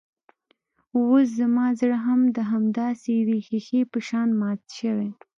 اوس 0.97 1.25
زما 1.39 1.65
زړه 1.79 1.97
هم 2.05 2.21
د 2.37 2.39
همداسې 2.51 3.07
يوې 3.19 3.37
ښيښې 3.47 3.81
په 3.91 3.99
شان 4.07 4.29
مات 4.39 4.61
شوی. 4.79 5.09